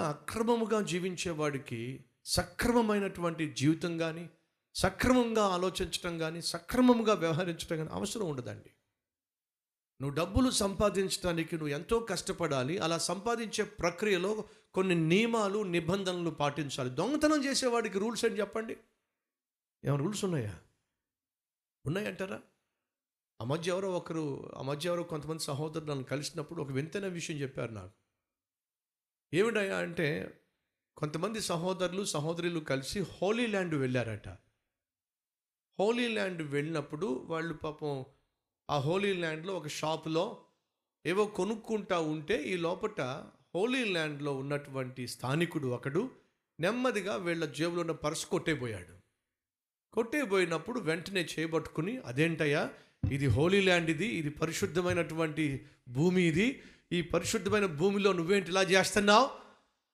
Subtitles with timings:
[0.00, 4.30] పూర్తిగా అక్రమముగా జీవించేవాడికి సక్రమమైనటువంటి జీవితం కానీ
[4.74, 8.70] సక్రమంగా ఆలోచించడం కానీ సక్రమంగా వ్యవహరించడం కానీ అవసరం ఉండదండి.
[10.00, 12.78] నువ్వు డబ్బులు సంపాదించడానికి నువ్వు ఎంతో కష్టపడాలి.
[12.78, 14.44] అలా సంపాదించే ప్రక్రియలో
[14.74, 16.90] కొన్ని నియమాలు నిబంధనలు పాటించాలి.
[16.90, 18.76] దొంగతనం చేసేవాడికి రూల్స్ అని చెప్పండి.
[19.84, 20.60] ఏమైనా రూల్స్ ఉన్నాయా?
[21.86, 22.40] ఉన్నాయంటారా?
[23.40, 27.72] ఆ మధ్య ఎవరో ఒకరు ఆ మధ్య ఎవరో కొంతమంది సహోదరులను నన్ను కలిసినప్పుడు ఒక వింతైన విషయం చెప్పారు
[27.72, 27.90] నాకు.
[29.34, 30.34] ఏమిటయ్యా అంటే
[30.96, 34.28] కొంతమంది సహోదరులు సహోదరులు కలిసి హోలీ ల్యాండ్ వెళ్ళారట.
[35.80, 38.04] హోలీ ల్యాండ్ వెళ్ళినప్పుడు వాళ్ళు పాపం
[38.70, 40.42] ఆ హోలీ ల్యాండ్లో ఒక షాపులో
[41.06, 43.00] ఏవో కొనుక్కుంటా ఉంటే ఈ లోపట
[43.54, 46.10] హోలీ ల్యాండ్లో ఉన్నటువంటి స్థానికుడు ఒకడు
[46.60, 49.00] నెమ్మదిగా వీళ్ళ జేబులో ఉన్న పర్స్ కొట్టేపోయాడు.
[49.92, 52.72] కొట్టేపోయినప్పుడు వెంటనే చేయబట్టుకుని అదేంటయ్యా?
[53.12, 56.62] ఇది హోలీ ల్యాండ్ ఇది ఇది పరిశుద్ధమైనటువంటి భూమి ఇది.
[56.92, 59.30] ఈ పరిశుద్ధమైన భూమిలో నువ్వేంటి ఇలా చేస్తున్నావు?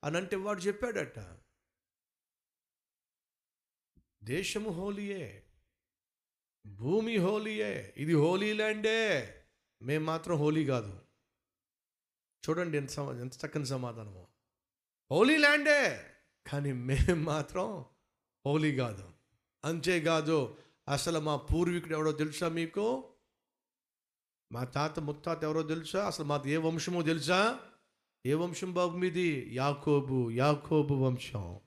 [0.05, 1.19] అని అంటే వాడు చెప్పాడట.
[4.25, 5.47] దేశము హోలీయే
[6.67, 9.33] భూమి హోలీయే ఇది హోలీ ల్యాండే
[9.83, 11.01] మేం మాత్రం హోలీ కాదు.
[12.49, 14.29] చూడండి ఎంత సమా ఎంత చక్కని సమాధానము.
[15.11, 16.11] హోలీ ల్యాండే
[16.47, 17.85] కానీ మేం మాత్రం
[18.47, 19.13] హోలీ కాదు.
[19.65, 20.59] అంతేకాదు
[20.89, 23.16] అసలు మా పూర్వీకుడు ఎవడో తెలుసా మీకు?
[24.53, 26.07] మా తాత ముత్తాత ఎవరో తెలుసా?
[26.07, 27.61] అసలు మాది ఏ వంశమో తెలుసా?
[28.27, 29.49] ఏ వంశం బాబు మీది?
[29.55, 31.61] యాకోబు యాకోబు వంశం.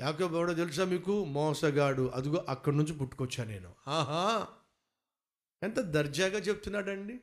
[0.00, 1.24] యాకోబు ఎవడో తెలుసా మీకు?
[1.24, 2.08] మోసగాడు.
[2.08, 3.74] అదిగో అక్కడి నుంచి పుట్టుకొచ్చా నేను.
[3.88, 4.48] ఆహా!
[5.62, 7.20] ఎంత దర్జాగా చెప్తున్నాడండి.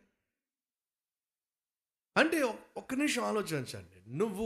[2.18, 2.42] అంటే
[2.78, 4.18] ఒక్క నిమిషం ఆలోచించండి.
[4.18, 4.46] నువ్వు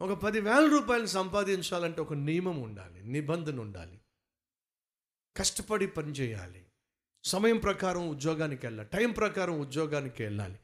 [0.00, 4.00] ఒక పదివేల రూపాయలు సంపాదించాలంటే ఒక నియమం ఉండాలి నిబంధన ఉండాలి.
[5.36, 6.71] కష్టపడి పని చేయాలి.
[7.24, 8.88] సమయం ప్రకారం ఉద్యోగానికి వెళ్ళాలి.
[8.88, 10.58] టైం ప్రకారం ఉద్యోగానికి వెళ్ళాలి.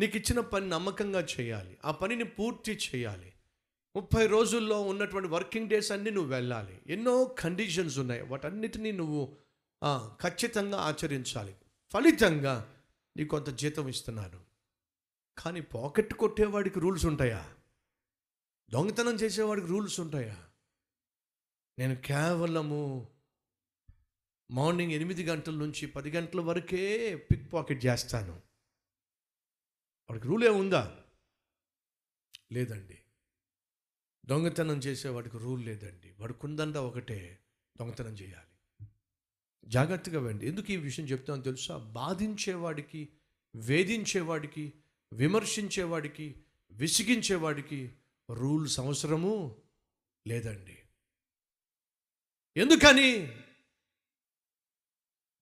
[0.00, 1.78] నీకు ఇచ్చిన పని నమ్మకంగా చేయాలి.
[1.84, 3.32] ఆ పనిని పూర్తి చేయాలి.
[3.96, 6.82] ముప్పై రోజుల్లో ఉన్నటువంటి వర్కింగ్ డేస్ అన్నీ నువ్వు వెళ్ళాలి.
[6.86, 8.22] ఎన్నో కండిషన్స్ ఉన్నాయి.
[8.22, 9.36] వాటన్నిటినీ నువ్వు
[10.22, 11.54] ఖచ్చితంగా ఆచరించాలి.
[11.92, 12.74] ఫలితంగా
[13.16, 14.40] నీకు కొంత జీతం ఇస్తున్నాను.
[15.38, 17.48] కానీ పాకెట్ కొట్టేవాడికి రూల్స్ ఉంటాయా?
[18.70, 20.36] దొంగతనం చేసేవాడికి రూల్స్ ఉంటాయా?
[21.78, 23.08] నేను కేవలము
[24.52, 28.32] మార్నింగ్ ఎనిమిది గంటల నుంచి పది గంటల వరకే పిక్ పాకెట్ చేస్తాను.
[30.10, 31.04] వాడికి రూలే ఉందా?
[32.52, 32.98] లేదండి.
[34.26, 36.14] దొంగతనం చేసేవాడికి రూల్ లేదండి.
[36.18, 37.38] వాడికి ఉందంతా ఒకటే
[37.78, 38.86] దొంగతనం చేయాలి.
[39.64, 41.76] జాగ్రత్తగా వెండి ఎందుకు ఈ విషయం చెప్తానో తెలుసా?
[41.76, 43.08] బాధించేవాడికి
[43.56, 44.72] వేధించేవాడికి
[45.12, 47.92] విమర్శించేవాడికి విసిగించేవాడికి
[48.30, 49.62] రూల్స్ అవసరము
[50.26, 50.78] లేదండి.
[52.56, 53.38] ఎందుకని?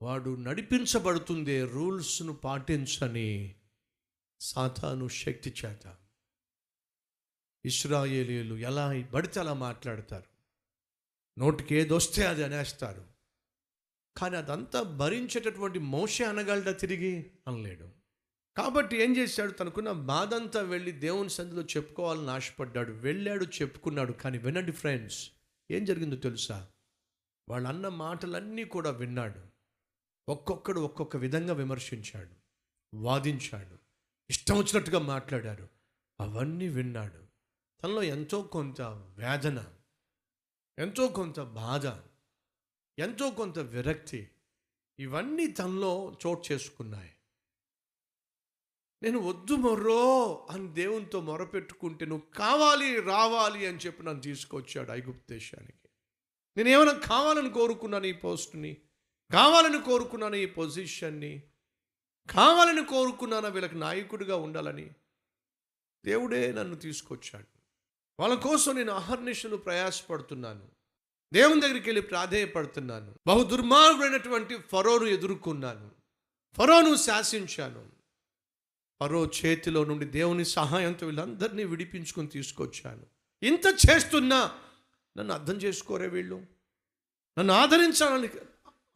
[0.03, 3.55] వాడు నడిపించబడుతుందే రూల్స్ను పాటించని
[4.41, 5.97] సాతాను శక్తి చేత.
[7.65, 10.25] ఇస్రాయేలీలు ఎలా పడితే అలా మాట్లాడతారు.
[11.41, 13.05] నోటికి ఏదొస్తే అది అనేస్తారు.
[14.17, 17.31] కానీ అదంతా భరించేటటువంటి మోసే అనగలడా తిరిగి?
[17.49, 17.89] అనలేడు.
[18.57, 19.53] కాబట్టి ఏం చేశాడు?
[19.53, 22.93] తనకున్న బాధ అంతా వెళ్ళి దేవుని సంధిలో చెప్పుకోవాలని ఆశపడ్డాడు.
[22.93, 24.13] వెళ్ళాడు చెప్పుకున్నాడు.
[24.13, 25.31] కానీ వినండి ఫ్రెండ్స్
[25.71, 26.69] ఏం జరిగిందో తెలుసా?
[27.49, 29.60] వాళ్ళు అన్న మాటలన్నీ కూడా విన్నాడు.
[30.29, 32.35] ఒక్కొక్కడు ఒక్కొక్క విధంగా విమర్శించాడు
[32.97, 33.79] వాదించాడు
[34.31, 35.69] ఇష్టం వచ్చినట్టుగా మాట్లాడారు.
[36.21, 37.31] అవన్నీ విన్నాడు.
[37.83, 38.83] తనలో ఎంతో కొంత
[39.17, 39.65] వేదన
[40.79, 41.87] ఎంతో కొంత బాధ
[42.99, 44.31] ఎంతో కొంత విరక్తి
[44.99, 47.15] ఇవన్నీ తనలో చోటు చేసుకున్నాయి.
[49.03, 55.89] నేను వద్దు మొర్రో అని దేవునితో మొరపెట్టుకుంటే నువ్వు కావాలి రావాలి అని చెప్పి నన్ను తీసుకొచ్చాడు ఐగుప్తు దేశానికి.
[56.57, 58.83] నేను ఏమైనా కావాలని కోరుకున్నాను ఈ పోస్ట్ని?
[59.33, 61.43] కావాలని కోరుకున్నాను ఈ పొజిషన్ని
[62.31, 64.91] కావాలని కోరుకున్నాను వీళ్ళకి నాయకుడిగా ఉండాలని
[66.05, 67.47] దేవుడే నన్ను తీసుకొచ్చాడు.
[68.21, 70.69] వాళ్ళ కోసం నేను అహర్నిశలు ప్రయాసపడుతున్నాను.
[71.33, 73.15] దేవుని దగ్గరికి వెళ్ళి ప్రాధేయపడుతున్నాను.
[73.27, 75.91] బహు దుర్మార్గుడైనటువంటి ఫరోను ఎదుర్కొన్నాను.
[76.57, 77.93] ఫరోను శాసించాను.
[79.01, 83.07] ఫరో చేతిలో నుండి దేవుని సహాయంతో వీళ్ళందరినీ విడిపించుకొని తీసుకొచ్చాను.
[83.43, 84.59] ఇంత చేస్తున్నా
[85.19, 86.47] నన్ను అర్థం చేసుకోరే వీళ్ళు?
[87.39, 88.39] నన్ను ఆదరించడానికి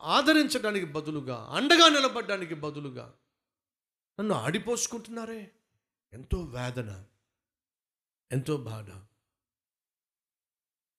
[0.05, 3.15] ఆదరించడానికి బదులుగా అండగా నిలబడడానికి బదులుగా
[4.21, 5.51] నన్ను ఆడిపోసుకుంటున్నారే.
[6.13, 7.05] ఎంతో వేదన
[8.33, 8.91] ఎంతో బాధ.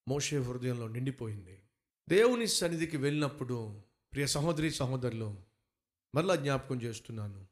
[0.07, 1.63] మోషే హృదయంలో నిండిపోయింది.
[2.09, 3.81] దేవుని సన్నిధికి వెళ్ళినప్పుడు
[4.13, 5.43] ప్రియ సహోదరి సహోదరులు
[6.15, 7.47] మరలా జ్ఞాపకం చేస్తున్నాను.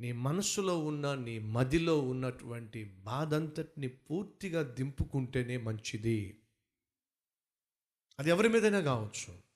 [0.00, 6.42] నీ మనస్సులో ఉన్న నీ మదిలో ఉన్నటువంటి బాధంతటిని పూర్తిగా దింపుకుంటేనే మంచిది.
[8.18, 9.47] అది ఎవరి మీదైనా కావచ్చు.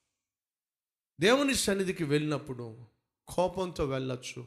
[1.22, 2.76] దేవుని సన్నిధికి వెళ్ళినప్పుడు
[3.28, 4.46] కోపంతో వెళ్ళొచ్చు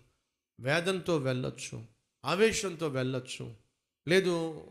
[0.60, 1.86] వేదంతో వెళ్ళొచ్చు
[2.26, 3.56] ఆవేశంతో వెళ్ళొచ్చు
[4.08, 4.64] లేదు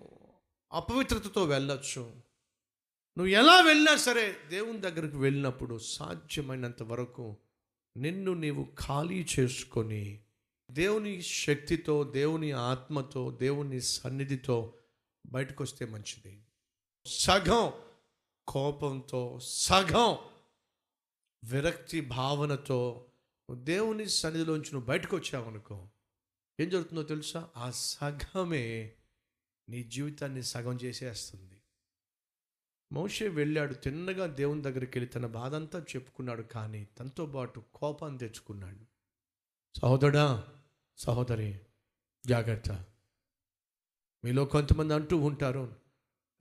[0.72, 2.00] అపవిత్రతతో వెళ్ళొచ్చు.
[3.18, 7.36] నువ్వు ఎలా వెళ్ళినా సరే దేవుని దగ్గరికి వెళ్ళినప్పుడు సాధ్యమైనంత వరకు
[7.96, 10.20] నిన్ను నీవు ఖాళీ చేసుకొని
[10.70, 14.74] దేవుని శక్తితో దేవుని ఆత్మతో దేవుని సన్నిధితో
[15.26, 16.42] బయటకు వస్తే మంచిది.
[17.06, 17.72] సగం
[18.48, 20.18] కోపంతో సగం
[21.44, 23.06] విరక్తి భావనతో
[23.54, 25.88] దేవుని సన్నిధిలోంచి నువ్వు బయటకు వచ్చావనుకో
[26.60, 27.48] ఏం జరుగుతుందో తెలుసా?
[27.56, 28.92] ఆ సగమే
[29.68, 31.60] నీ జీవితాన్ని సగం చేసేస్తుంది.
[32.92, 38.78] మోషే వెళ్ళాడు తిన్నగా దేవుని దగ్గరికి వెళ్ళి తన బాధ అంతా చెప్పుకున్నాడు కానీ తనతో పాటు కోపాన్ని తెచ్చుకున్నాడు.
[39.78, 40.44] సహోదరా
[40.98, 41.60] సహోదరి
[42.26, 42.84] జాగ్రత్త.
[44.24, 45.76] మీలో కొంతమంది అంటూ ఉంటారు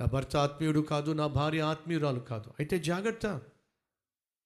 [0.01, 2.49] నా భర్త ఆత్మీయుడు కాదు నా భార్య ఆత్మీయురాలు కాదు.
[2.49, 3.41] అయితే జాగ్రత్త.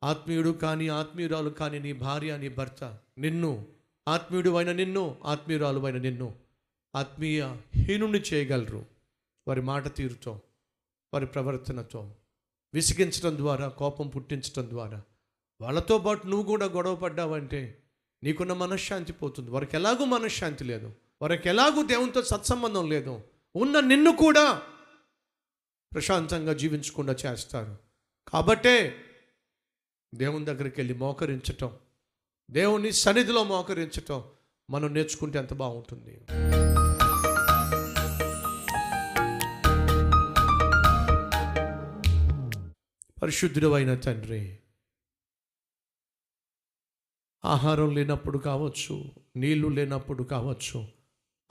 [0.03, 3.65] ఆత్మీయుడు కానీ ఆత్మీయురాలు కానీ నీ భార్య నీ భర్త నిన్ను
[4.07, 6.35] ఆత్మీయుడు అయిన నిన్ను ఆత్మీయురాలు అయిన నిన్ను
[6.95, 8.85] ఆత్మీయ హీనుని చేయగలరు.
[9.47, 10.41] వారి మాట తీరుతో
[11.13, 12.15] వారి ప్రవర్తనతో
[12.73, 15.01] విసిగించడం ద్వారా కోపం పుట్టించడం ద్వారా.
[15.61, 17.77] వాళ్ళతో పాటు నువ్వు కూడా గొడవ పడ్డావంటే
[18.23, 19.51] నీకున్న మనశ్శాంతి పోతుంది.
[19.51, 20.93] వారికి ఎలాగూ మనశ్శాంతి లేదు.
[21.21, 23.21] వారికి ఎలాగూ దేవునితో సత్సంబంధం లేదు.
[23.55, 24.61] ఉన్న నిన్ను కూడా
[25.93, 27.77] ప్రశాంతంగా జీవించకుండా చేస్తారు.
[28.27, 29.03] కాబట్టే
[30.15, 31.75] దేవుని దగ్గరికి వెళ్ళి మోకరించటం
[32.51, 34.23] దేవుని సన్నిధిలో మోకరించటం
[34.69, 36.25] మనం నేర్చుకుంటే ఎంత బాగుంటుంది.
[43.21, 44.59] పరిశుద్ధుడు అయిన తండ్రి
[47.45, 50.87] ఆహారం లేనప్పుడు కావచ్చు నీళ్ళు లేనప్పుడు కావచ్చు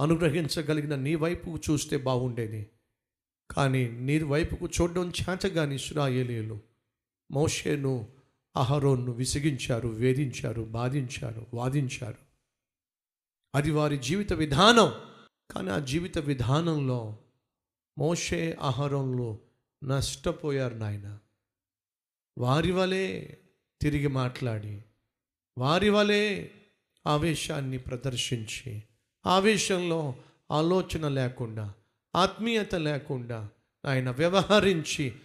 [0.00, 2.70] అనుగ్రహించగలిగిన నీ వైపు చూస్తే బాగుండేది.
[3.50, 6.60] కానీ నీ వైపుకు చూడడం చేతగాని ఇస్రాయేలీలు
[7.30, 8.15] మోషేను
[8.56, 12.18] అహరోన్ను విసిగించారు వేధించారు బాధించారు వాదించారు.
[13.54, 14.92] అది వారి జీవిత విధానం.
[15.50, 17.18] కానీ ఆ జీవిత విధానంలో
[17.98, 19.38] మోషే ఆహారంలో
[19.84, 21.18] నష్టపోయారు నాయన.
[22.38, 23.28] వారి వలె
[23.80, 24.84] తిరిగి మాట్లాడి
[25.58, 26.48] వారి వలె
[27.06, 28.82] ఆవేశాన్ని ప్రదర్శించి
[29.26, 30.14] ఆవేశంలో
[30.50, 31.74] ఆలోచన లేకుండా
[32.16, 33.50] ఆత్మీయత లేకుండా
[33.86, 35.16] ఆయన వ్యవహరించి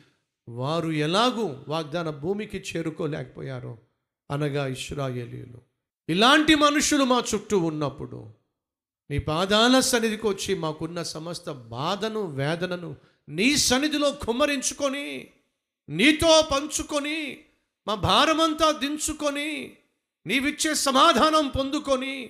[0.47, 3.77] వారు ఎలాగూ వాగ్దాన భూమికి చేరుకోలేకపోయారో
[4.31, 5.59] అనగా ఇష్రాయేలీలు
[6.09, 8.33] ఇలాంటి మనుషులు మా చుట్టూ ఉన్నప్పుడు
[9.09, 12.95] నీ పాదాల సన్నిధికి వచ్చి మాకున్న సమస్త బాధను వేదనను
[13.29, 15.29] నీ సన్నిధిలో కుమ్మరించుకొని
[15.89, 17.37] నీతో పంచుకొని
[17.87, 19.77] మా భారమంతా దించుకొని
[20.27, 22.29] నీవిచ్చే సమాధానం పొందుకొని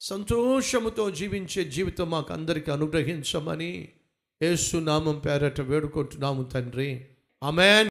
[0.00, 3.88] సంతోషముతో జీవించే జీవితం మాకు అందరికీ అనుగ్రహించమని
[4.42, 7.06] ఏసునామం పేరట వేడుకుంటున్నాము తండ్రి.
[7.42, 7.84] Amen.